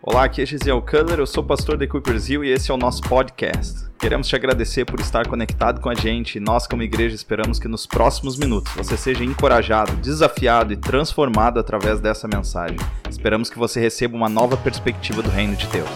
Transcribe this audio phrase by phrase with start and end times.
[0.00, 2.76] Olá, aqui é Gisele Culler, eu sou pastor de Coopers Hill e esse é o
[2.76, 3.90] nosso podcast.
[3.98, 7.66] Queremos te agradecer por estar conectado com a gente e nós, como igreja, esperamos que
[7.66, 12.78] nos próximos minutos você seja encorajado, desafiado e transformado através dessa mensagem.
[13.10, 15.90] Esperamos que você receba uma nova perspectiva do reino de Deus.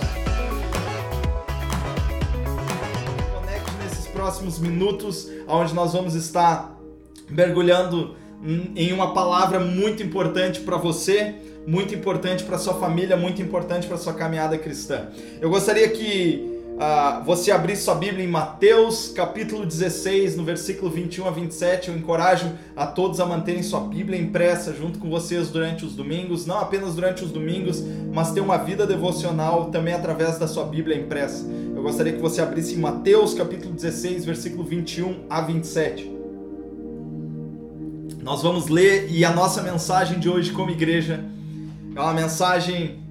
[3.33, 6.77] Conecte nesses próximos minutos, onde nós vamos estar
[7.31, 8.17] mergulhando
[8.75, 13.97] em uma palavra muito importante para você muito importante para sua família, muito importante para
[13.97, 15.09] sua caminhada cristã.
[15.41, 21.27] Eu gostaria que uh, você abrisse sua Bíblia em Mateus, capítulo 16, no versículo 21
[21.27, 21.89] a 27.
[21.89, 26.47] Eu encorajo a todos a manterem sua Bíblia impressa junto com vocês durante os domingos,
[26.47, 30.97] não apenas durante os domingos, mas ter uma vida devocional também através da sua Bíblia
[30.97, 31.47] impressa.
[31.75, 36.13] Eu gostaria que você abrisse em Mateus, capítulo 16, versículo 21 a 27.
[38.23, 41.25] Nós vamos ler e a nossa mensagem de hoje como igreja
[41.95, 43.03] é uma mensagem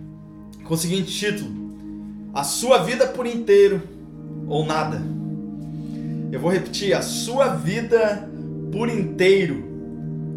[0.64, 1.52] com o seguinte título:
[2.34, 3.82] A sua vida por inteiro
[4.48, 5.02] ou nada.
[6.32, 8.30] Eu vou repetir: a sua vida
[8.72, 9.64] por inteiro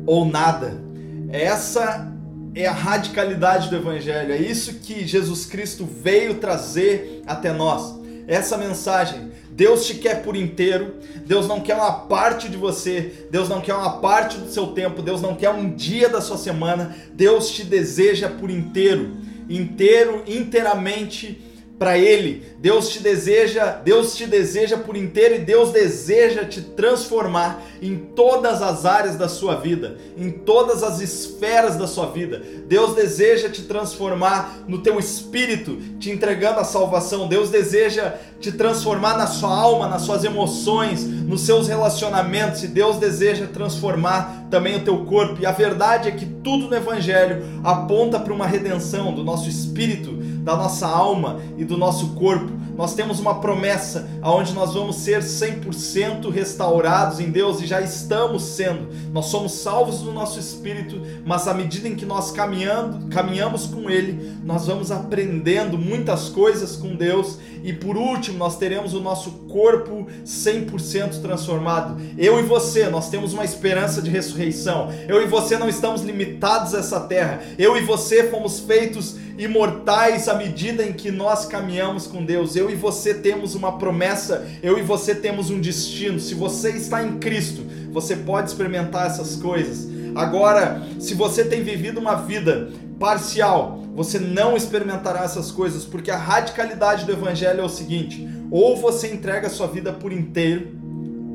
[0.07, 0.83] ou nada.
[1.31, 2.13] Essa
[2.55, 7.99] é a radicalidade do Evangelho, é isso que Jesus Cristo veio trazer até nós.
[8.29, 13.49] Essa mensagem Deus te quer por inteiro, Deus não quer uma parte de você, Deus
[13.49, 16.97] não quer uma parte do seu tempo, Deus não quer um dia da sua semana,
[17.13, 19.17] Deus te deseja por inteiro,
[19.49, 21.41] inteiro, inteiramente
[21.79, 22.55] para ele.
[22.59, 28.63] Deus te deseja, Deus te deseja por inteiro e Deus deseja te transformar em todas
[28.63, 32.43] as áreas da sua vida, em todas as esferas da sua vida.
[32.67, 37.29] Deus deseja te transformar no teu espírito, te entregando a salvação.
[37.29, 42.63] Deus deseja te transformar na sua alma, nas suas emoções, nos seus relacionamentos.
[42.63, 45.41] E Deus deseja transformar também o teu corpo.
[45.41, 50.17] E a verdade é que tudo no evangelho aponta para uma redenção do nosso espírito,
[50.45, 55.21] da nossa alma e do nosso corpo nós temos uma promessa aonde nós vamos ser
[55.21, 58.89] 100% restaurados em Deus e já estamos sendo.
[59.13, 63.89] Nós somos salvos no nosso espírito, mas à medida em que nós caminhando, caminhamos com
[63.89, 69.31] ele, nós vamos aprendendo muitas coisas com Deus e por último, nós teremos o nosso
[69.49, 71.99] corpo 100% transformado.
[72.19, 74.93] Eu e você, nós temos uma esperança de ressurreição.
[75.09, 77.41] Eu e você não estamos limitados a essa terra.
[77.57, 82.57] Eu e você fomos feitos imortais à medida em que nós caminhamos com Deus.
[82.57, 86.21] Eu e você temos uma promessa, eu e você temos um destino.
[86.21, 87.63] Se você está em Cristo,
[87.93, 89.89] você pode experimentar essas coisas.
[90.15, 96.17] Agora, se você tem vivido uma vida parcial, você não experimentará essas coisas, porque a
[96.17, 100.69] radicalidade do evangelho é o seguinte: ou você entrega a sua vida por inteiro,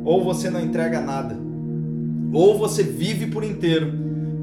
[0.05, 1.37] ou você não entrega nada.
[2.31, 3.91] Ou você vive por inteiro,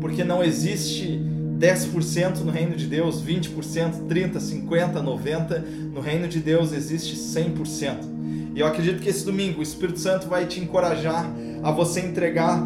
[0.00, 1.20] porque não existe
[1.58, 5.60] 10% no reino de Deus, 20%, 30%, 50%, 90%.
[5.92, 8.16] No reino de Deus existe 100%.
[8.54, 11.30] E eu acredito que esse domingo o Espírito Santo vai te encorajar
[11.62, 12.62] a você entregar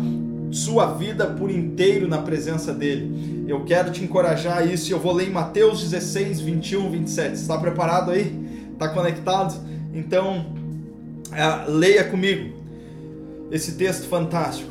[0.52, 3.44] sua vida por inteiro na presença dele.
[3.48, 7.34] Eu quero te encorajar a isso e eu vou ler em Mateus 16, 21, 27.
[7.34, 8.36] Está preparado aí?
[8.72, 9.54] Está conectado?
[9.92, 10.46] Então,
[11.32, 12.56] é, leia comigo
[13.50, 14.70] esse texto fantástico.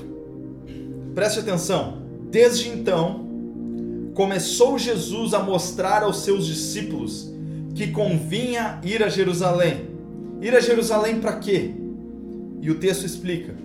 [1.14, 2.02] Preste atenção.
[2.30, 3.29] Desde então,
[4.20, 7.32] começou Jesus a mostrar aos seus discípulos
[7.74, 9.92] que convinha ir a Jerusalém.
[10.42, 11.72] Ir a Jerusalém para quê?
[12.62, 13.56] E o texto explica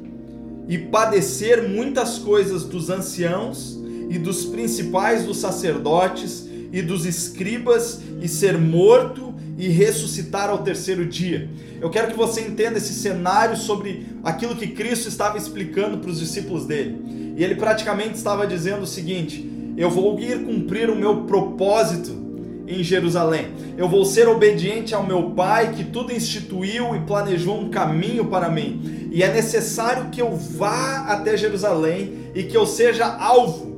[0.69, 3.77] e padecer muitas coisas dos anciãos
[4.09, 11.05] e dos principais dos sacerdotes e dos escribas e ser morto e ressuscitar ao terceiro
[11.05, 11.51] dia.
[11.81, 16.21] Eu quero que você entenda esse cenário sobre aquilo que Cristo estava explicando para os
[16.21, 17.35] discípulos dele.
[17.37, 22.25] E ele praticamente estava dizendo o seguinte: eu vou ir cumprir o meu propósito
[22.67, 23.49] em Jerusalém.
[23.77, 28.49] Eu vou ser obediente ao meu Pai que tudo instituiu e planejou um caminho para
[28.49, 29.09] mim.
[29.11, 33.75] E é necessário que eu vá até Jerusalém e que eu seja alvo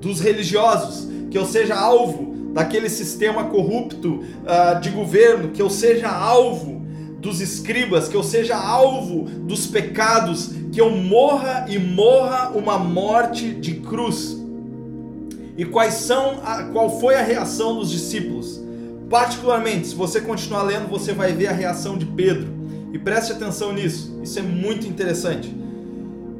[0.00, 6.08] dos religiosos, que eu seja alvo daquele sistema corrupto uh, de governo, que eu seja
[6.08, 6.84] alvo
[7.18, 13.50] dos escribas, que eu seja alvo dos pecados, que eu morra e morra uma morte
[13.50, 14.43] de cruz.
[15.56, 18.60] E quais são a, qual foi a reação dos discípulos?
[19.08, 22.48] Particularmente, se você continuar lendo, você vai ver a reação de Pedro.
[22.92, 25.54] E preste atenção nisso, isso é muito interessante.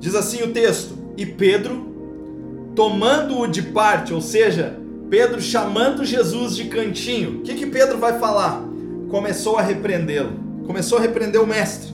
[0.01, 4.79] Diz assim o texto: E Pedro, tomando-o de parte, ou seja,
[5.11, 8.63] Pedro chamando Jesus de cantinho, o que, que Pedro vai falar?
[9.11, 10.33] Começou a repreendê-lo,
[10.67, 11.93] começou a repreender o mestre.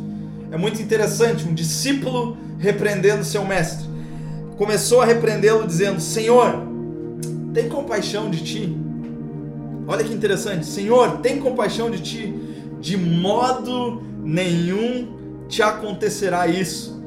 [0.51, 3.87] É muito interessante, um discípulo repreendendo seu mestre.
[4.57, 6.70] Começou a repreendê-lo, dizendo: Senhor,
[7.53, 8.77] tem compaixão de ti.
[9.87, 10.67] Olha que interessante.
[10.67, 12.35] Senhor, tem compaixão de ti.
[12.81, 17.01] De modo nenhum te acontecerá isso.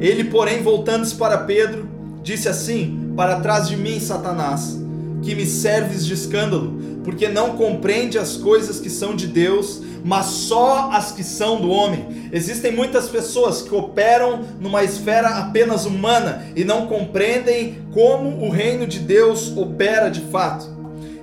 [0.00, 1.88] Ele, porém, voltando-se para Pedro,
[2.22, 4.81] disse assim: Para trás de mim, Satanás,
[5.22, 10.26] que me serves de escândalo, porque não compreende as coisas que são de Deus, mas
[10.26, 12.28] só as que são do homem.
[12.32, 18.86] Existem muitas pessoas que operam numa esfera apenas humana e não compreendem como o reino
[18.86, 20.66] de Deus opera de fato.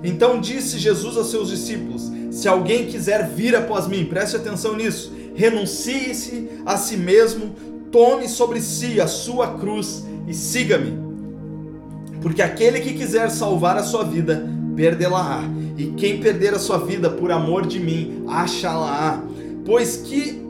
[0.02, 5.12] Então disse Jesus aos seus discípulos: Se alguém quiser vir após mim, preste atenção nisso,
[5.34, 7.54] renuncie-se a si mesmo,
[7.92, 11.09] tome sobre si a sua cruz e siga-me.
[12.20, 15.42] Porque aquele que quiser salvar a sua vida, perdê-la-á.
[15.76, 19.22] E quem perder a sua vida por amor de mim, achá-la-á.
[19.64, 20.40] Pois que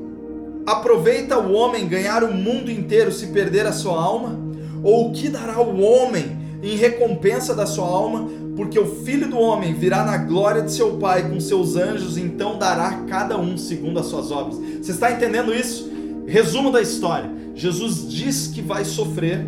[0.67, 4.39] aproveita o homem ganhar o mundo inteiro se perder a sua alma?
[4.83, 8.29] Ou o que dará o homem em recompensa da sua alma?
[8.57, 12.59] Porque o filho do homem virá na glória de seu Pai com seus anjos, então
[12.59, 14.59] dará cada um segundo as suas obras.
[14.83, 15.91] Você está entendendo isso?
[16.27, 19.47] Resumo da história: Jesus diz que vai sofrer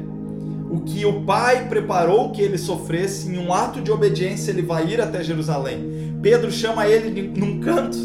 [0.72, 4.88] o que o Pai preparou que ele sofresse, em um ato de obediência ele vai
[4.88, 6.16] ir até Jerusalém.
[6.22, 7.98] Pedro chama ele num canto,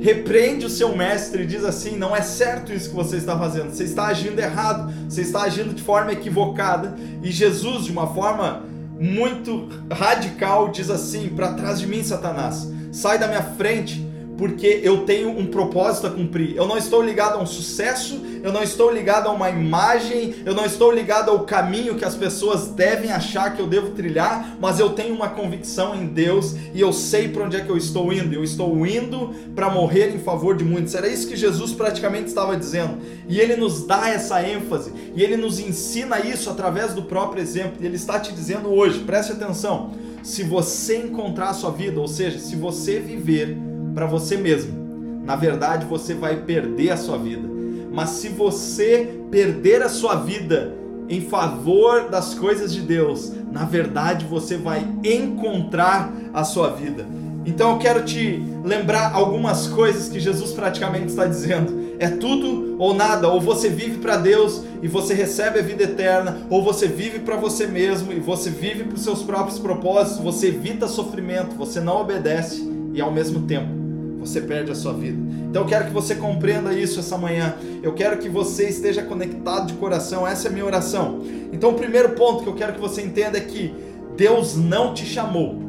[0.00, 3.70] repreende o seu mestre e diz assim: Não é certo isso que você está fazendo,
[3.70, 6.94] você está agindo errado, você está agindo de forma equivocada.
[7.20, 8.62] E Jesus, de uma forma
[8.96, 14.03] muito radical, diz assim: Para trás de mim, Satanás, sai da minha frente
[14.36, 16.56] porque eu tenho um propósito a cumprir.
[16.56, 20.54] Eu não estou ligado a um sucesso, eu não estou ligado a uma imagem, eu
[20.54, 24.80] não estou ligado ao caminho que as pessoas devem achar que eu devo trilhar, mas
[24.80, 28.12] eu tenho uma convicção em Deus e eu sei para onde é que eu estou
[28.12, 28.34] indo.
[28.34, 30.94] Eu estou indo para morrer em favor de muitos.
[30.94, 32.98] Era isso que Jesus praticamente estava dizendo.
[33.28, 37.74] E ele nos dá essa ênfase e ele nos ensina isso através do próprio exemplo.
[37.80, 39.92] E ele está te dizendo hoje, preste atenção,
[40.22, 43.56] se você encontrar a sua vida, ou seja, se você viver
[43.94, 44.84] para você mesmo.
[45.24, 47.48] Na verdade, você vai perder a sua vida.
[47.92, 50.74] Mas se você perder a sua vida
[51.08, 57.06] em favor das coisas de Deus, na verdade você vai encontrar a sua vida.
[57.46, 61.84] Então eu quero te lembrar algumas coisas que Jesus praticamente está dizendo.
[61.98, 66.38] É tudo ou nada, ou você vive para Deus e você recebe a vida eterna,
[66.50, 70.48] ou você vive para você mesmo e você vive para os seus próprios propósitos, você
[70.48, 73.83] evita sofrimento, você não obedece e ao mesmo tempo
[74.28, 75.18] você perde a sua vida.
[75.48, 77.54] Então eu quero que você compreenda isso essa manhã.
[77.82, 80.26] Eu quero que você esteja conectado de coração.
[80.26, 81.22] Essa é a minha oração.
[81.52, 83.74] Então o primeiro ponto que eu quero que você entenda é que
[84.16, 85.62] Deus não te chamou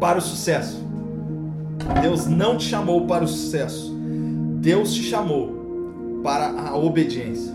[0.00, 0.82] para o sucesso.
[2.00, 3.94] Deus não te chamou para o sucesso.
[4.60, 7.52] Deus te chamou para a obediência.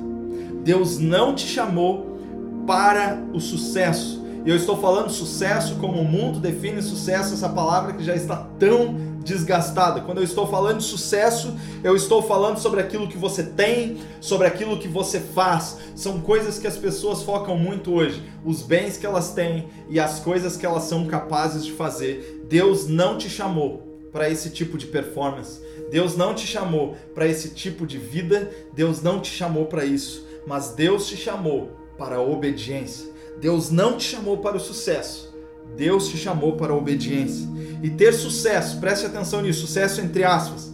[0.63, 2.19] Deus não te chamou
[2.67, 4.18] para o sucesso.
[4.49, 8.35] E eu estou falando sucesso como o mundo define sucesso, essa palavra que já está
[8.57, 10.01] tão desgastada.
[10.01, 14.47] Quando eu estou falando de sucesso, eu estou falando sobre aquilo que você tem, sobre
[14.47, 15.77] aquilo que você faz.
[15.95, 20.19] São coisas que as pessoas focam muito hoje, os bens que elas têm e as
[20.19, 22.43] coisas que elas são capazes de fazer.
[22.49, 25.61] Deus não te chamou para esse tipo de performance.
[25.91, 28.49] Deus não te chamou para esse tipo de vida.
[28.73, 31.69] Deus não te chamou para isso, mas Deus te chamou
[31.99, 33.18] para a obediência.
[33.39, 35.33] Deus não te chamou para o sucesso.
[35.75, 37.47] Deus te chamou para a obediência.
[37.81, 40.73] E ter sucesso, preste atenção nisso, sucesso entre aspas.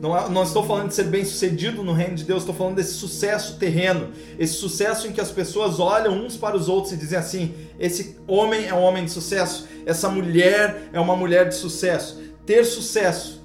[0.00, 2.76] Não, é, não estou falando de ser bem sucedido no reino de Deus, estou falando
[2.76, 6.96] desse sucesso terreno, esse sucesso em que as pessoas olham uns para os outros e
[6.96, 11.54] dizem assim: esse homem é um homem de sucesso, essa mulher é uma mulher de
[11.54, 12.18] sucesso.
[12.46, 13.42] Ter sucesso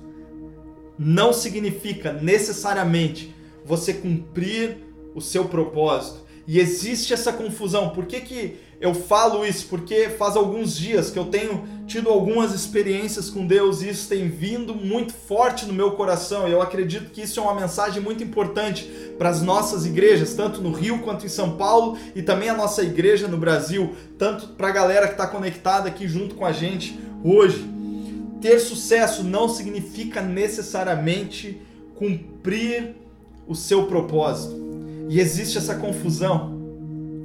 [0.98, 3.36] não significa necessariamente
[3.66, 4.78] você cumprir
[5.14, 6.24] o seu propósito.
[6.48, 7.90] E existe essa confusão.
[7.90, 12.54] Por que, que eu falo isso porque faz alguns dias que eu tenho tido algumas
[12.54, 16.48] experiências com Deus e isso tem vindo muito forte no meu coração.
[16.48, 18.84] E eu acredito que isso é uma mensagem muito importante
[19.18, 22.84] para as nossas igrejas, tanto no Rio quanto em São Paulo e também a nossa
[22.84, 27.00] igreja no Brasil, tanto para a galera que está conectada aqui junto com a gente
[27.24, 27.66] hoje.
[28.42, 31.62] Ter sucesso não significa necessariamente
[31.96, 32.94] cumprir
[33.48, 34.65] o seu propósito.
[35.10, 36.56] E existe essa confusão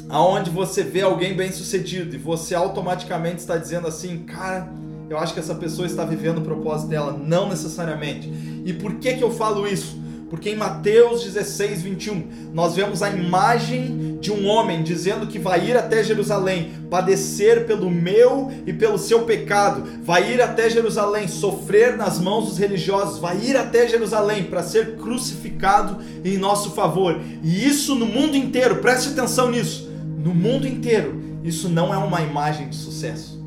[0.09, 4.69] aonde você vê alguém bem sucedido e você automaticamente está dizendo assim, cara,
[5.09, 8.29] eu acho que essa pessoa está vivendo o propósito dela, não necessariamente.
[8.65, 10.00] E por que que eu falo isso?
[10.31, 12.23] Porque em Mateus 16, 21,
[12.55, 17.91] nós vemos a imagem de um homem dizendo que vai ir até Jerusalém, padecer pelo
[17.91, 23.39] meu e pelo seu pecado, vai ir até Jerusalém, sofrer nas mãos dos religiosos, vai
[23.39, 27.21] ir até Jerusalém para ser crucificado em nosso favor.
[27.43, 29.91] E isso no mundo inteiro, preste atenção nisso
[30.23, 33.41] no mundo inteiro, isso não é uma imagem de sucesso.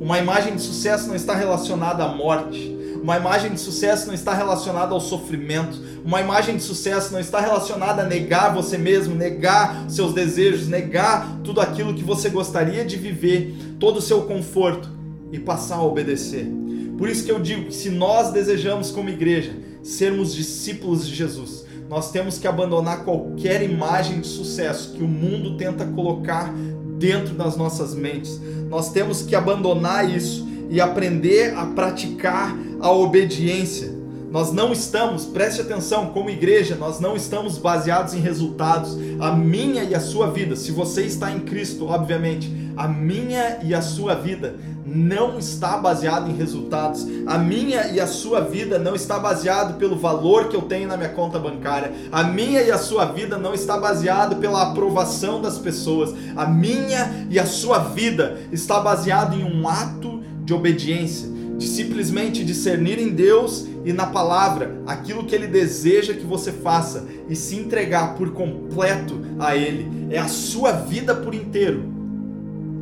[0.00, 2.73] Uma imagem de sucesso não está relacionada à morte.
[3.04, 5.78] Uma imagem de sucesso não está relacionada ao sofrimento.
[6.02, 11.38] Uma imagem de sucesso não está relacionada a negar você mesmo, negar seus desejos, negar
[11.44, 14.88] tudo aquilo que você gostaria de viver, todo o seu conforto
[15.30, 16.50] e passar a obedecer.
[16.96, 21.66] Por isso que eu digo que se nós desejamos como igreja sermos discípulos de Jesus,
[21.90, 26.50] nós temos que abandonar qualquer imagem de sucesso que o mundo tenta colocar
[26.96, 28.40] dentro das nossas mentes.
[28.70, 33.90] Nós temos que abandonar isso e aprender a praticar a obediência.
[34.30, 38.94] Nós não estamos, preste atenção, como igreja, nós não estamos baseados em resultados.
[39.18, 43.74] A minha e a sua vida, se você está em Cristo, obviamente, a minha e
[43.74, 47.06] a sua vida não está baseada em resultados.
[47.26, 50.98] A minha e a sua vida não está baseado pelo valor que eu tenho na
[50.98, 51.90] minha conta bancária.
[52.12, 56.12] A minha e a sua vida não está baseado pela aprovação das pessoas.
[56.36, 61.26] A minha e a sua vida está baseado em um ato de obediência,
[61.56, 67.06] de simplesmente discernir em Deus e na palavra aquilo que ele deseja que você faça
[67.28, 70.08] e se entregar por completo a ele.
[70.10, 71.84] É a sua vida por inteiro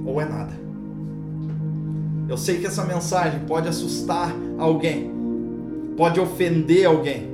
[0.04, 0.52] ou é nada.
[2.28, 5.10] Eu sei que essa mensagem pode assustar alguém,
[5.96, 7.28] pode ofender alguém,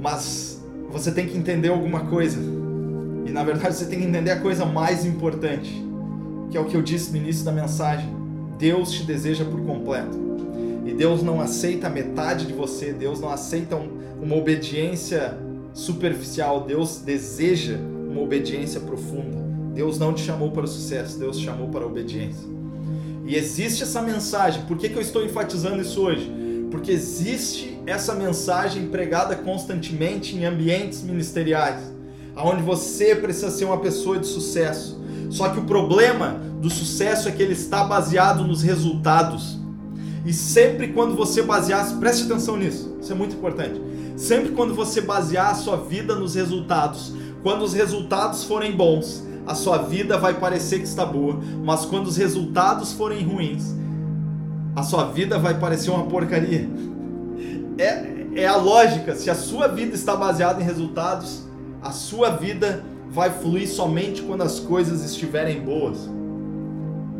[0.00, 2.38] mas você tem que entender alguma coisa.
[3.24, 5.90] E na verdade você tem que entender a coisa mais importante
[6.50, 8.19] que é o que eu disse no início da mensagem.
[8.60, 10.16] Deus te deseja por completo.
[10.84, 13.88] E Deus não aceita metade de você, Deus não aceita um,
[14.20, 15.36] uma obediência
[15.72, 19.38] superficial, Deus deseja uma obediência profunda.
[19.74, 22.46] Deus não te chamou para o sucesso, Deus te chamou para a obediência.
[23.24, 26.30] E existe essa mensagem, por que, que eu estou enfatizando isso hoje?
[26.70, 31.80] Porque existe essa mensagem pregada constantemente em ambientes ministeriais,
[32.36, 35.00] onde você precisa ser uma pessoa de sucesso
[35.30, 39.58] só que o problema do sucesso é que ele está baseado nos resultados.
[40.26, 43.80] E sempre quando você basear, preste atenção nisso, isso é muito importante.
[44.16, 49.54] Sempre quando você basear a sua vida nos resultados, quando os resultados forem bons, a
[49.54, 53.74] sua vida vai parecer que está boa, mas quando os resultados forem ruins,
[54.76, 56.68] a sua vida vai parecer uma porcaria.
[57.78, 61.44] É, é a lógica, se a sua vida está baseada em resultados,
[61.82, 66.08] a sua vida vai fluir somente quando as coisas estiverem boas.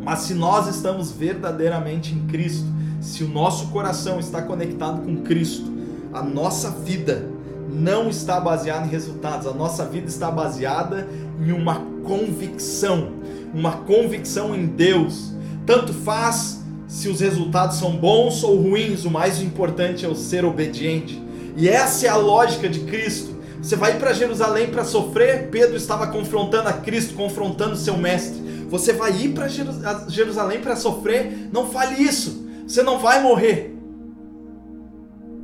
[0.03, 2.65] Mas se nós estamos verdadeiramente em Cristo,
[2.99, 5.71] se o nosso coração está conectado com Cristo,
[6.13, 7.29] a nossa vida
[7.69, 11.07] não está baseada em resultados, a nossa vida está baseada
[11.39, 13.13] em uma convicção,
[13.53, 15.31] uma convicção em Deus.
[15.65, 20.43] Tanto faz se os resultados são bons ou ruins, o mais importante é o ser
[20.43, 21.21] obediente.
[21.55, 23.35] E essa é a lógica de Cristo.
[23.61, 25.49] Você vai para Jerusalém para sofrer?
[25.49, 28.41] Pedro estava confrontando a Cristo, confrontando seu mestre.
[28.69, 31.49] Você vai ir para Jerusalém para sofrer?
[31.53, 32.43] Não fale isso.
[32.67, 33.77] Você não vai morrer.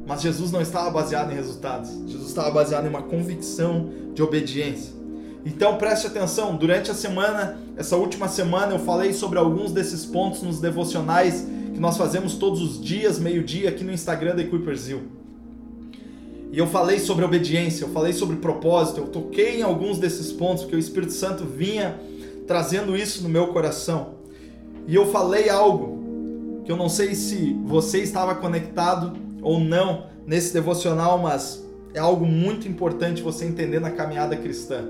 [0.07, 1.91] Mas Jesus não estava baseado em resultados.
[2.07, 4.95] Jesus estava baseado em uma convicção de obediência.
[5.45, 10.41] Então preste atenção, durante a semana, essa última semana, eu falei sobre alguns desses pontos
[10.41, 15.16] nos devocionais que nós fazemos todos os dias, meio-dia, aqui no Instagram da Equiperzil.
[16.57, 20.63] E eu falei sobre obediência, eu falei sobre propósito, eu toquei em alguns desses pontos,
[20.63, 21.99] porque o Espírito Santo vinha
[22.47, 24.15] trazendo isso no meu coração.
[24.87, 30.51] E eu falei algo que eu não sei se você estava conectado ou não nesse
[30.51, 34.85] devocional, mas é algo muito importante você entender na caminhada cristã.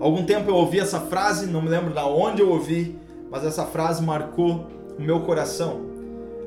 [0.00, 2.96] Algum tempo eu ouvi essa frase, não me lembro de onde eu ouvi,
[3.30, 5.82] mas essa frase marcou o meu coração.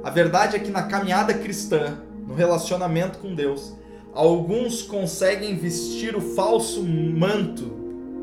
[0.03, 3.73] A verdade é que na caminhada cristã, no relacionamento com Deus,
[4.13, 7.71] alguns conseguem vestir o falso manto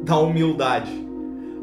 [0.03, 0.93] da humildade.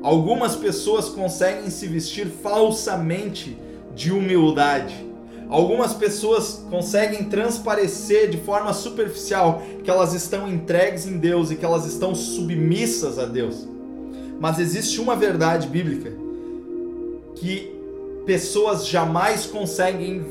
[0.01, 3.55] Algumas pessoas conseguem se vestir falsamente
[3.95, 5.05] de humildade.
[5.48, 11.65] Algumas pessoas conseguem transparecer de forma superficial que elas estão entregues em Deus e que
[11.65, 13.67] elas estão submissas a Deus.
[14.39, 16.12] Mas existe uma verdade bíblica
[17.36, 17.75] que
[18.25, 20.24] pessoas jamais conseguem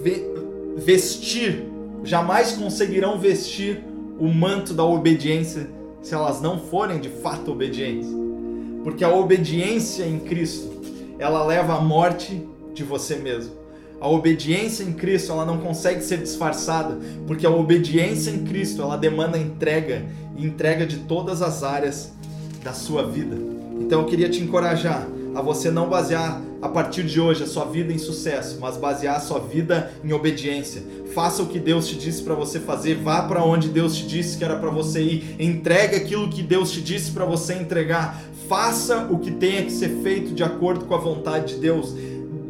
[0.76, 1.69] vestir
[2.04, 3.84] jamais conseguirão vestir
[4.18, 5.68] o manto da obediência
[6.02, 8.08] se elas não forem de fato obedientes.
[8.82, 10.70] Porque a obediência em Cristo,
[11.18, 13.52] ela leva à morte de você mesmo.
[14.00, 18.96] A obediência em Cristo, ela não consegue ser disfarçada, porque a obediência em Cristo, ela
[18.96, 22.12] demanda entrega, e entrega de todas as áreas
[22.64, 23.36] da sua vida.
[23.78, 27.64] Então eu queria te encorajar a você não basear a partir de hoje a sua
[27.64, 30.82] vida em sucesso, mas basear a sua vida em obediência.
[31.14, 34.36] Faça o que Deus te disse para você fazer, vá para onde Deus te disse
[34.36, 38.20] que era para você ir, entregue aquilo que Deus te disse para você entregar.
[38.48, 41.94] faça o que tenha que ser feito de acordo com a vontade de Deus.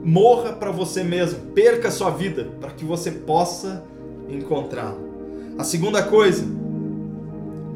[0.02, 3.84] Morra para você mesmo, perca a sua vida para que você possa
[4.26, 5.10] encontrá-lo.
[5.58, 6.42] A segunda coisa,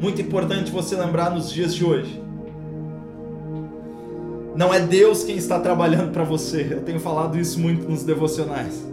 [0.00, 2.23] muito importante você lembrar nos dias de hoje.
[4.54, 6.68] Não é Deus quem está trabalhando para você.
[6.70, 8.84] Eu tenho falado isso muito nos devocionais.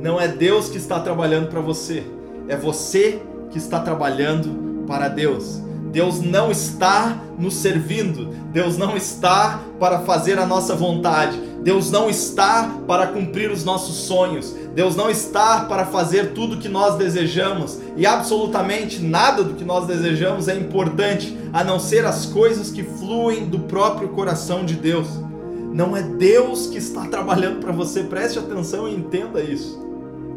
[0.00, 2.04] Não é Deus que está trabalhando para você.
[2.48, 5.60] É você que está trabalhando para Deus.
[5.92, 12.08] Deus não está nos servindo, Deus não está para fazer a nossa vontade, Deus não
[12.08, 16.96] está para cumprir os nossos sonhos, Deus não está para fazer tudo o que nós
[16.96, 17.80] desejamos.
[17.96, 22.82] E absolutamente nada do que nós desejamos é importante a não ser as coisas que
[22.82, 25.08] fluem do próprio coração de Deus.
[25.72, 29.84] Não é Deus que está trabalhando para você, preste atenção e entenda isso.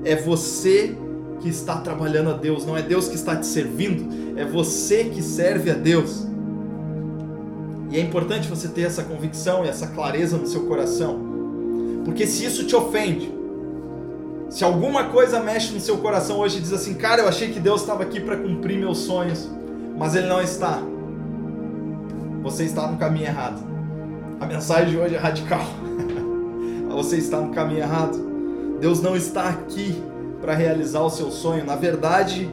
[0.03, 0.97] É você
[1.39, 5.21] que está trabalhando a Deus, não é Deus que está te servindo, é você que
[5.21, 6.27] serve a Deus.
[7.91, 11.19] E é importante você ter essa convicção e essa clareza no seu coração,
[12.05, 13.33] porque se isso te ofende,
[14.49, 17.59] se alguma coisa mexe no seu coração hoje e diz assim, cara, eu achei que
[17.59, 19.49] Deus estava aqui para cumprir meus sonhos,
[19.97, 20.81] mas Ele não está,
[22.41, 23.61] você está no caminho errado.
[24.39, 25.65] A mensagem de hoje é radical.
[26.89, 28.17] você está no caminho errado.
[28.79, 30.01] Deus não está aqui
[30.41, 31.65] para realizar o seu sonho.
[31.65, 32.49] Na verdade,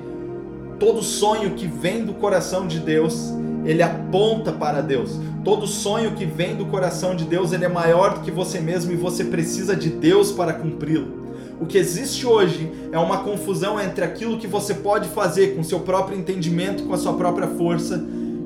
[0.79, 3.33] todo sonho que vem do coração de Deus,
[3.65, 5.19] ele aponta para Deus.
[5.45, 8.93] Todo sonho que vem do coração de Deus, ele é maior do que você mesmo
[8.93, 11.27] e você precisa de Deus para cumpri-lo.
[11.61, 15.81] O que existe hoje é uma confusão entre aquilo que você pode fazer com seu
[15.81, 18.05] próprio entendimento, com a sua própria força,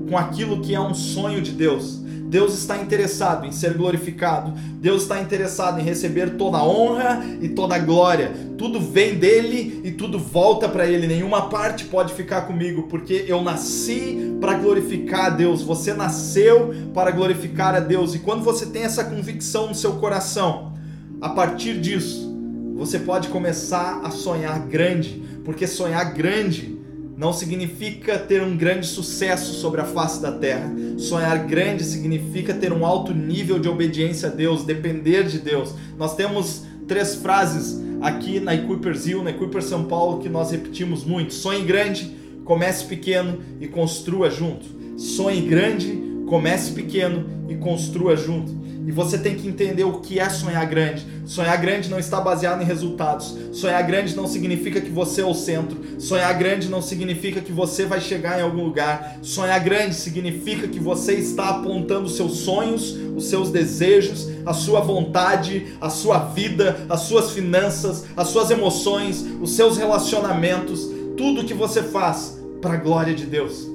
[0.08, 1.99] com aquilo que é um sonho de Deus.
[2.30, 7.48] Deus está interessado em ser glorificado, Deus está interessado em receber toda a honra e
[7.48, 8.30] toda a glória.
[8.56, 11.08] Tudo vem dele e tudo volta para ele.
[11.08, 15.62] Nenhuma parte pode ficar comigo, porque eu nasci para glorificar a Deus.
[15.62, 18.14] Você nasceu para glorificar a Deus.
[18.14, 20.72] E quando você tem essa convicção no seu coração,
[21.20, 22.32] a partir disso,
[22.76, 26.79] você pode começar a sonhar grande, porque sonhar grande
[27.20, 30.72] não significa ter um grande sucesso sobre a face da terra.
[30.96, 35.74] Sonhar grande significa ter um alto nível de obediência a Deus, depender de Deus.
[35.98, 41.04] Nós temos três frases aqui na Equipers Hill, na Equipers São Paulo, que nós repetimos
[41.04, 41.34] muito.
[41.34, 42.10] Sonhe grande,
[42.42, 44.64] comece pequeno e construa junto.
[44.96, 48.50] Sonhe grande, comece pequeno e construa junto.
[48.86, 51.06] E você tem que entender o que é sonhar grande.
[51.26, 53.36] Sonhar grande não está baseado em resultados.
[53.52, 55.78] Sonhar grande não significa que você é o centro.
[56.00, 59.18] Sonhar grande não significa que você vai chegar em algum lugar.
[59.22, 64.80] Sonhar grande significa que você está apontando os seus sonhos, os seus desejos, a sua
[64.80, 71.54] vontade, a sua vida, as suas finanças, as suas emoções, os seus relacionamentos, tudo que
[71.54, 73.68] você faz para a glória de Deus.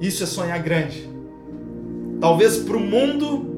[0.00, 1.08] Isso é sonhar grande.
[2.20, 3.51] Talvez para o mundo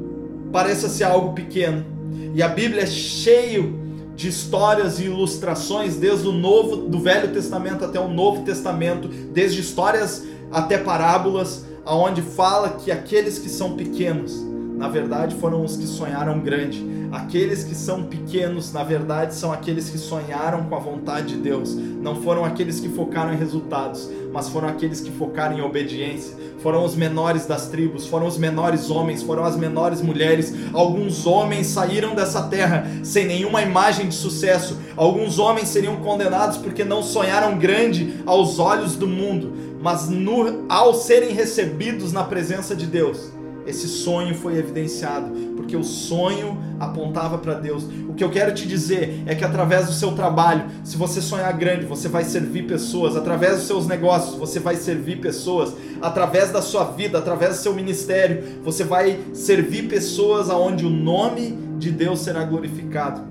[0.54, 1.84] pareça ser algo pequeno.
[2.32, 3.76] E a Bíblia é cheio
[4.14, 9.60] de histórias e ilustrações desde o novo do Velho Testamento até o Novo Testamento, desde
[9.60, 15.86] histórias até parábolas, aonde fala que aqueles que são pequenos na verdade foram os que
[15.86, 16.84] sonharam grande.
[17.12, 21.74] Aqueles que são pequenos, na verdade, são aqueles que sonharam com a vontade de Deus.
[21.74, 26.36] Não foram aqueles que focaram em resultados, mas foram aqueles que focaram em obediência.
[26.58, 30.52] Foram os menores das tribos, foram os menores homens, foram as menores mulheres.
[30.72, 34.76] Alguns homens saíram dessa terra sem nenhuma imagem de sucesso.
[34.96, 40.94] Alguns homens seriam condenados porque não sonharam grande aos olhos do mundo, mas no, ao
[40.94, 43.32] serem recebidos na presença de Deus
[43.66, 47.84] esse sonho foi evidenciado, porque o sonho apontava para Deus.
[48.06, 51.50] O que eu quero te dizer é que através do seu trabalho, se você sonhar
[51.56, 55.72] grande, você vai servir pessoas, através dos seus negócios, você vai servir pessoas,
[56.02, 61.58] através da sua vida, através do seu ministério, você vai servir pessoas aonde o nome
[61.78, 63.22] de Deus será glorificado.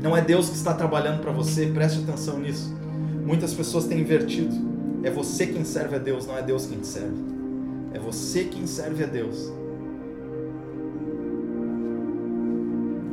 [0.00, 2.74] Não é Deus que está trabalhando para você, preste atenção nisso.
[3.24, 4.52] Muitas pessoas têm invertido.
[5.04, 7.14] É você quem serve a Deus, não é Deus quem te serve.
[7.94, 9.61] É você quem serve a Deus.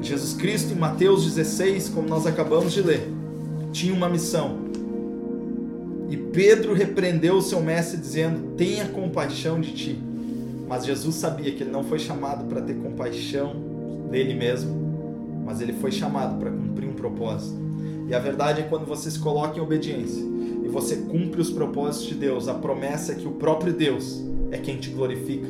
[0.02, 3.08] Jesus Cristo, em Mateus 16, como nós acabamos de ler,
[3.72, 4.70] tinha uma missão.
[6.10, 10.00] E Pedro repreendeu o seu mestre, dizendo: Tenha compaixão de ti.
[10.68, 13.56] Mas Jesus sabia que ele não foi chamado para ter compaixão
[14.10, 17.58] dele mesmo, mas ele foi chamado para cumprir um propósito.
[18.08, 20.24] E a verdade é quando você se coloca em obediência
[20.64, 24.58] e você cumpre os propósitos de Deus, a promessa é que o próprio Deus é
[24.58, 25.48] quem te glorifica.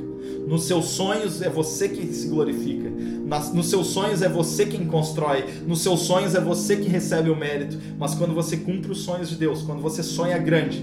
[0.48, 2.90] Nos seus sonhos é você quem se glorifica.
[3.26, 5.46] Nas, nos seus sonhos é você quem constrói.
[5.66, 7.78] Nos seus sonhos é você que recebe o mérito.
[7.98, 10.82] Mas quando você cumpre os sonhos de Deus, quando você sonha grande,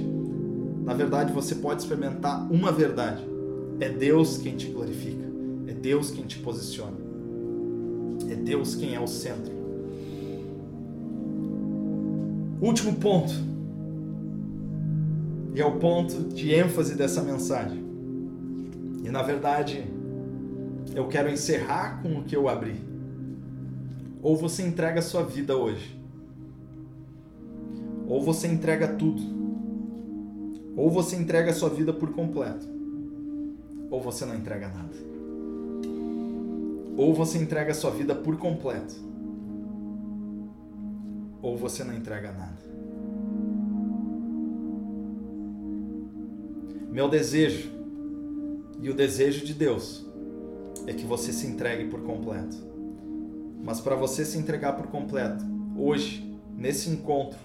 [0.85, 3.23] na verdade você pode experimentar uma verdade:
[3.81, 5.27] é Deus quem te glorifica.
[5.87, 6.97] Deus quem te posiciona.
[8.29, 9.53] É Deus quem é o centro.
[12.61, 13.33] Último ponto.
[15.55, 17.86] E é o ponto de ênfase dessa mensagem.
[19.07, 19.87] E na verdade,
[20.92, 22.85] eu quero encerrar com o que eu abri.
[24.21, 25.97] Ou você entrega a sua vida hoje,
[28.09, 29.23] ou você entrega tudo,
[30.77, 32.66] ou você entrega a sua vida por completo,
[33.92, 34.97] ou você não entrega nada.
[36.97, 38.97] Ou você entrega a sua vida por completo,
[41.40, 42.59] ou você não entrega nada.
[46.90, 47.76] Meu desejo
[48.81, 50.07] e o desejo de Deus
[50.87, 52.57] é que você se entregue por completo.
[53.65, 55.45] Mas para você se entregar por completo,
[55.77, 57.39] hoje, nesse encontro,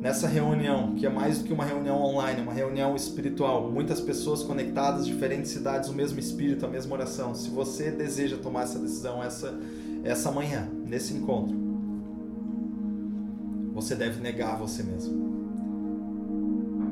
[0.00, 4.42] nessa reunião, que é mais do que uma reunião online, uma reunião espiritual, muitas pessoas
[4.42, 7.34] conectadas, diferentes cidades, o mesmo espírito, a mesma oração.
[7.34, 9.58] Se você deseja tomar essa decisão essa
[10.02, 11.54] essa manhã, nesse encontro,
[13.74, 15.39] você deve negar você mesmo.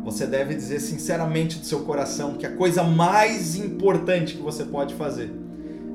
[0.09, 4.95] Você deve dizer sinceramente do seu coração que a coisa mais importante que você pode
[4.95, 5.31] fazer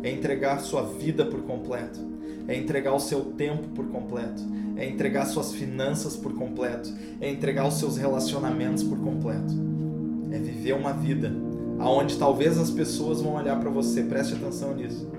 [0.03, 1.99] é entregar sua vida por completo,
[2.47, 4.43] é entregar o seu tempo por completo,
[4.77, 9.51] é entregar suas finanças por completo, é entregar os seus relacionamentos por completo.
[10.29, 11.31] É viver uma vida
[11.79, 15.09] aonde talvez as pessoas vão olhar para você, preste atenção nisso.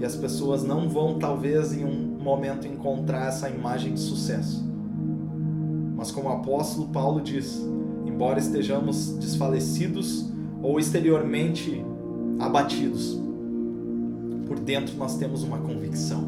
[0.00, 4.68] E as pessoas não vão talvez em um momento encontrar essa imagem de sucesso.
[5.96, 7.62] Mas como o apóstolo Paulo diz,
[8.22, 10.26] embora estejamos desfalecidos
[10.62, 11.84] ou exteriormente
[12.38, 13.18] abatidos,
[14.46, 16.24] por dentro nós temos uma convicção.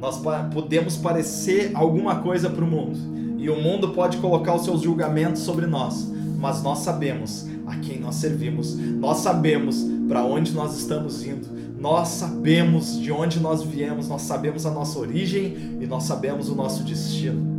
[0.00, 0.20] Nós
[0.52, 2.98] podemos parecer alguma coisa para o mundo,
[3.38, 8.00] e o mundo pode colocar os seus julgamentos sobre nós, mas nós sabemos a quem
[8.00, 11.46] nós servimos, nós sabemos para onde nós estamos indo,
[11.78, 16.56] nós sabemos de onde nós viemos, nós sabemos a nossa origem e nós sabemos o
[16.56, 17.54] nosso destino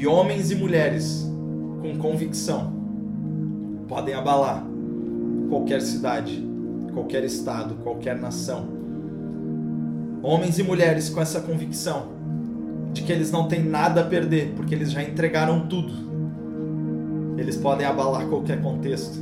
[0.00, 1.30] e homens e mulheres
[1.82, 2.72] com convicção
[3.86, 4.64] podem abalar
[5.50, 6.42] qualquer cidade,
[6.94, 8.66] qualquer estado, qualquer nação.
[10.22, 12.08] Homens e mulheres com essa convicção
[12.94, 15.92] de que eles não têm nada a perder, porque eles já entregaram tudo.
[17.36, 19.18] Eles podem abalar qualquer contexto.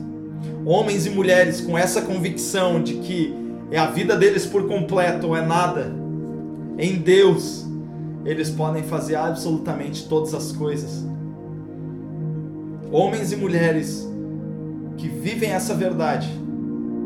[0.65, 3.35] Homens e mulheres com essa convicção de que
[3.73, 5.93] é a vida deles por completo ou é nada.
[6.79, 7.67] Em Deus,
[8.29, 11.03] eles podem fazer absolutamente todas as coisas.
[12.93, 14.07] Homens e mulheres
[14.99, 16.29] que vivem essa verdade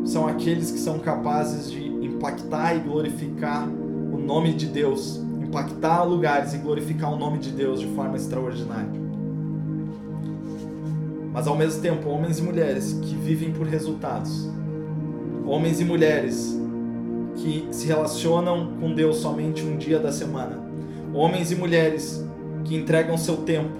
[0.03, 6.53] são aqueles que são capazes de impactar e glorificar o nome de Deus, impactar lugares
[6.53, 9.01] e glorificar o nome de Deus de forma extraordinária.
[11.31, 14.49] Mas ao mesmo tempo, homens e mulheres que vivem por resultados,
[15.45, 16.59] homens e mulheres
[17.37, 20.72] que se relacionam com Deus somente um dia da semana,
[21.13, 22.23] Homens e mulheres
[22.65, 23.71] que entregam seu tempo,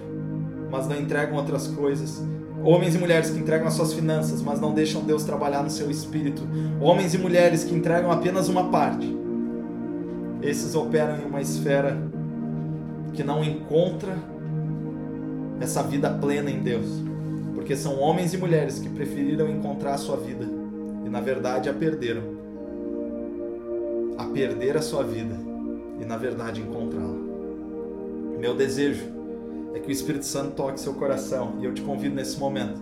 [0.69, 2.21] mas não entregam outras coisas.
[2.63, 5.89] Homens e mulheres que entregam as suas finanças, mas não deixam Deus trabalhar no seu
[5.89, 6.43] espírito.
[6.79, 9.17] Homens e mulheres que entregam apenas uma parte.
[10.41, 11.97] Esses operam em uma esfera
[13.13, 14.17] que não encontra
[15.59, 17.03] essa vida plena em Deus.
[17.53, 20.45] Porque são homens e mulheres que preferiram encontrar a sua vida
[21.05, 22.23] e na verdade a perderam.
[24.17, 25.35] A perder a sua vida
[25.99, 27.12] e na verdade encontrá-la.
[28.43, 29.05] Meu desejo
[29.73, 32.77] é que o Espírito Santo toque seu coração e eu te convido nesse momento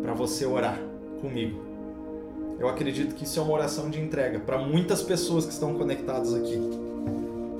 [0.00, 0.78] para você orar
[1.20, 1.60] comigo.
[2.60, 6.32] Eu acredito que isso é uma oração de entrega para muitas pessoas que estão conectadas
[6.32, 6.60] aqui.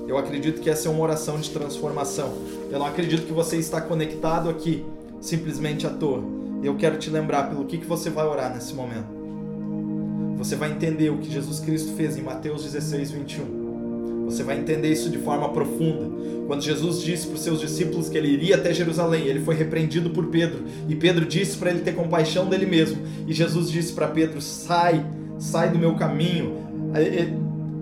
[0.07, 2.31] Eu acredito que essa é uma oração de transformação.
[2.71, 4.85] Eu não acredito que você está conectado aqui
[5.19, 6.23] simplesmente à toa.
[6.63, 9.09] Eu quero te lembrar pelo que, que você vai orar nesse momento.
[10.37, 13.60] Você vai entender o que Jesus Cristo fez em Mateus 16, 21
[14.31, 16.09] você vai entender isso de forma profunda.
[16.47, 20.09] Quando Jesus disse para os seus discípulos que ele iria até Jerusalém, ele foi repreendido
[20.09, 22.97] por Pedro, e Pedro disse para ele ter compaixão dele mesmo.
[23.27, 25.05] E Jesus disse para Pedro: "Sai,
[25.37, 26.57] sai do meu caminho".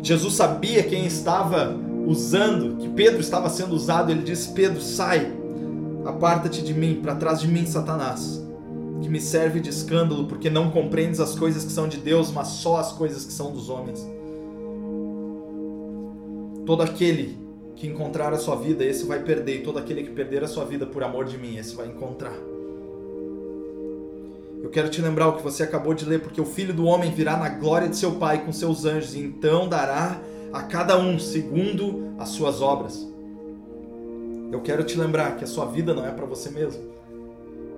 [0.01, 4.11] Jesus sabia quem estava usando, que Pedro estava sendo usado.
[4.11, 5.31] Ele disse: "Pedro, sai.
[6.05, 8.39] Aparta-te de mim, para trás de mim, Satanás."
[9.01, 12.47] que me serve de escândalo, porque não compreendes as coisas que são de Deus, mas
[12.47, 14.05] só as coisas que são dos homens.
[16.69, 17.35] Todo aquele
[17.75, 20.63] que encontrar a sua vida, esse vai perder, e todo aquele que perder a sua
[20.65, 22.35] vida por amor de mim, esse vai encontrar.
[24.61, 27.09] Eu quero te lembrar o que você acabou de ler, porque o filho do homem
[27.09, 30.21] virá na glória de seu Pai com seus anjos, e então dará
[30.53, 33.03] a cada um segundo as suas obras.
[34.51, 36.83] Eu quero te lembrar que a sua vida não é para você mesmo.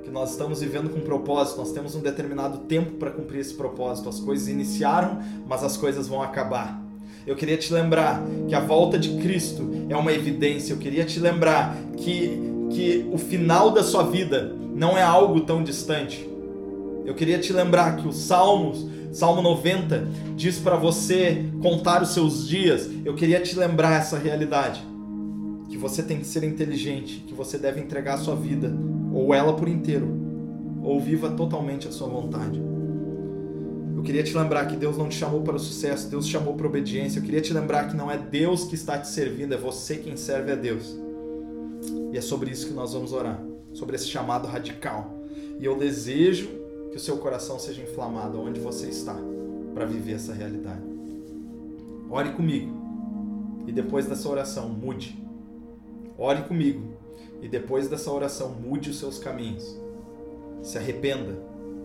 [0.04, 4.10] que nós estamos vivendo com propósito, nós temos um determinado tempo para cumprir esse propósito.
[4.10, 6.91] As coisas iniciaram, mas as coisas vão acabar.
[7.26, 10.74] Eu queria te lembrar que a volta de Cristo é uma evidência.
[10.74, 12.40] Eu queria te lembrar que,
[12.72, 16.28] que o final da sua vida não é algo tão distante.
[17.06, 22.48] Eu queria te lembrar que os Salmos, Salmo 90, diz para você contar os seus
[22.48, 22.90] dias.
[23.06, 24.82] Eu queria te lembrar essa realidade.
[25.70, 28.74] Que você tem que ser inteligente, que você deve entregar a sua vida,
[29.14, 30.08] ou ela por inteiro,
[30.84, 32.71] ou viva totalmente a sua vontade.
[34.02, 36.56] Eu queria te lembrar que Deus não te chamou para o sucesso, Deus te chamou
[36.56, 37.20] para a obediência.
[37.20, 40.18] Eu queria te lembrar que não é Deus que está te servindo, é você quem
[40.18, 40.98] serve a Deus.
[42.12, 43.40] E é sobre isso que nós vamos orar,
[43.72, 45.14] sobre esse chamado radical.
[45.60, 46.50] E eu desejo
[46.90, 49.16] que o seu coração seja inflamado onde você está
[49.72, 50.82] para viver essa realidade.
[52.10, 52.76] Ore comigo.
[53.68, 55.16] E depois dessa oração, mude.
[56.18, 56.98] Ore comigo.
[57.40, 59.80] E depois dessa oração, mude os seus caminhos.
[60.64, 61.38] Se arrependa,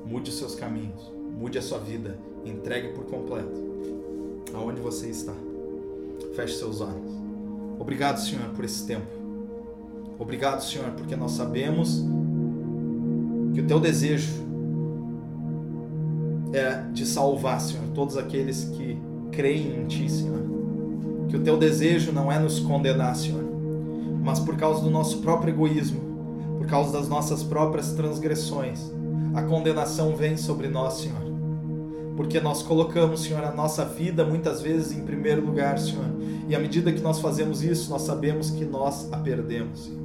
[0.07, 1.15] mude os seus caminhos.
[1.37, 2.18] Mude a sua vida.
[2.44, 3.61] Entregue por completo.
[4.55, 5.35] Aonde você está.
[6.35, 7.12] Feche seus olhos.
[7.79, 9.07] Obrigado, Senhor, por esse tempo.
[10.18, 12.03] Obrigado, Senhor, porque nós sabemos
[13.53, 14.46] que o teu desejo
[16.53, 18.99] é de salvar, Senhor, todos aqueles que
[19.31, 20.40] creem em Ti, Senhor.
[21.29, 23.44] Que o Teu desejo não é nos condenar, Senhor,
[24.22, 26.01] mas por causa do nosso próprio egoísmo,
[26.59, 28.81] por causa das nossas próprias transgressões,
[29.35, 31.26] a condenação vem sobre nós, Senhor.
[32.17, 36.07] Porque nós colocamos, Senhor, a nossa vida muitas vezes em primeiro lugar, Senhor.
[36.49, 40.01] E à medida que nós fazemos isso, nós sabemos que nós a perdemos, Senhor.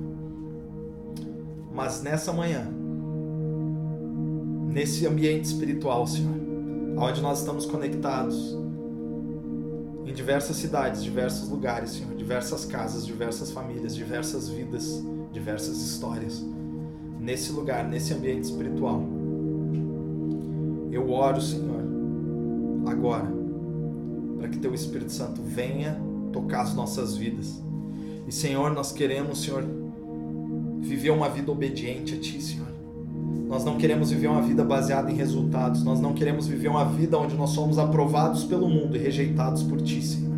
[1.73, 2.67] Mas nessa manhã,
[4.67, 6.35] nesse ambiente espiritual, Senhor,
[6.97, 8.57] onde nós estamos conectados
[10.05, 16.43] em diversas cidades, diversos lugares, Senhor, diversas casas, diversas famílias, diversas vidas, diversas histórias.
[17.19, 19.01] Nesse lugar, nesse ambiente espiritual.
[20.91, 21.80] Eu oro, Senhor,
[22.85, 23.31] agora,
[24.37, 25.99] para que Teu Espírito Santo venha
[26.31, 27.61] tocar as nossas vidas.
[28.27, 29.63] E, Senhor, nós queremos, Senhor,
[30.79, 32.67] viver uma vida obediente a Ti, Senhor.
[33.47, 35.83] Nós não queremos viver uma vida baseada em resultados.
[35.83, 39.81] Nós não queremos viver uma vida onde nós somos aprovados pelo mundo e rejeitados por
[39.81, 40.31] Ti, Senhor.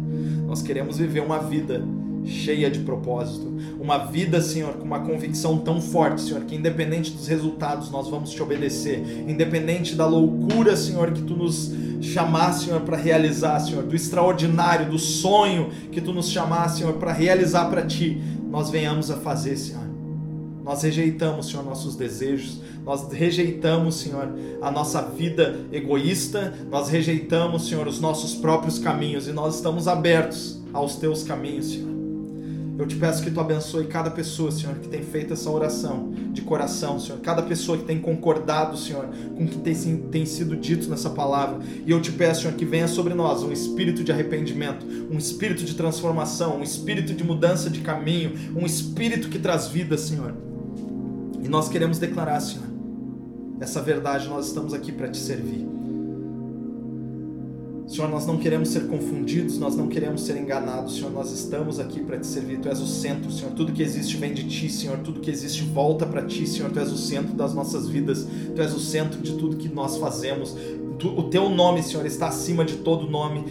[0.48, 1.86] Nós queremos viver uma vida
[2.26, 3.54] cheia de propósito.
[3.80, 8.32] Uma vida, Senhor, com uma convicção tão forte, Senhor, que independente dos resultados nós vamos
[8.32, 9.26] te obedecer.
[9.28, 15.00] Independente da loucura, Senhor, que Tu nos chamar, Senhor, para realizar, Senhor, do extraordinário, do
[15.00, 19.84] sonho que Tu nos chamar, Senhor, para realizar para Ti, nós venhamos a fazer, Senhor.
[20.64, 24.30] Nós rejeitamos, Senhor, nossos desejos, nós rejeitamos, Senhor,
[24.62, 30.62] a nossa vida egoísta, nós rejeitamos, Senhor, os nossos próprios caminhos e nós estamos abertos
[30.72, 31.93] aos teus caminhos, Senhor.
[32.84, 36.42] Eu te peço que tu abençoe cada pessoa, Senhor, que tem feito essa oração de
[36.42, 37.22] coração, Senhor.
[37.22, 39.74] Cada pessoa que tem concordado, Senhor, com o que tem,
[40.12, 41.60] tem sido dito nessa palavra.
[41.86, 45.64] E eu te peço, Senhor, que venha sobre nós um espírito de arrependimento, um espírito
[45.64, 50.36] de transformação, um espírito de mudança de caminho, um espírito que traz vida, Senhor.
[51.42, 52.68] E nós queremos declarar, Senhor,
[53.62, 55.66] essa verdade, nós estamos aqui para te servir.
[57.88, 62.00] Senhor, nós não queremos ser confundidos, nós não queremos ser enganados, Senhor, nós estamos aqui
[62.00, 62.60] para te servir.
[62.60, 63.52] Tu és o centro, Senhor.
[63.54, 64.98] Tudo que existe vem de ti, Senhor.
[65.00, 66.72] Tudo que existe volta para ti, Senhor.
[66.72, 69.98] Tu és o centro das nossas vidas, tu és o centro de tudo que nós
[69.98, 70.56] fazemos.
[71.04, 73.44] O teu nome, Senhor, está acima de todo nome.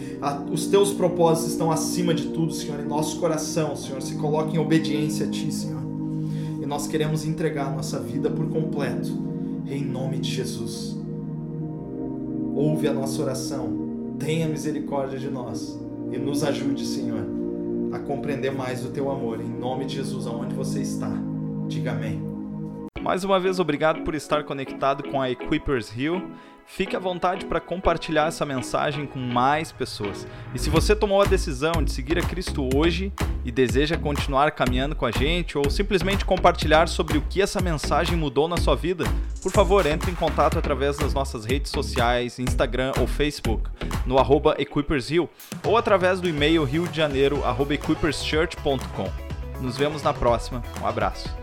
[0.51, 2.79] Os teus propósitos estão acima de tudo, Senhor.
[2.79, 5.83] E nosso coração, Senhor, se coloca em obediência a ti, Senhor
[6.63, 9.11] e nós queremos entregar a nossa vida por completo,
[9.67, 10.97] em nome de Jesus.
[12.55, 13.82] Ouve a nossa oração,
[14.23, 15.77] tenha misericórdia de nós
[16.11, 17.25] e nos ajude, Senhor,
[17.91, 21.11] a compreender mais o teu amor, em nome de Jesus, aonde você está.
[21.67, 22.32] Diga amém.
[23.01, 26.31] Mais uma vez, obrigado por estar conectado com a Equippers Hill.
[26.65, 30.25] Fique à vontade para compartilhar essa mensagem com mais pessoas.
[30.55, 33.11] E se você tomou a decisão de seguir a Cristo hoje
[33.43, 38.15] e deseja continuar caminhando com a gente ou simplesmente compartilhar sobre o que essa mensagem
[38.15, 39.03] mudou na sua vida,
[39.41, 43.69] por favor, entre em contato através das nossas redes sociais, Instagram ou Facebook,
[44.05, 45.29] no arroba EquippersHill
[45.65, 49.11] ou através do e-mail riodejaneiro.equipperschurch.com.
[49.61, 50.63] Nos vemos na próxima.
[50.81, 51.42] Um abraço.